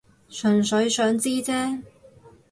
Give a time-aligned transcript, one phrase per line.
[0.29, 1.83] 純粹想知啫